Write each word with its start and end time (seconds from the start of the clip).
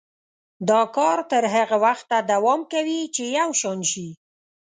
دا 0.69 0.81
کار 0.95 1.17
تر 1.31 1.43
هغه 1.55 1.77
وخته 1.85 2.15
دوام 2.31 2.61
کوي 2.73 2.99
چې 3.15 3.23
یو 3.37 3.49
شان 3.59 3.79
شي. 3.91 4.07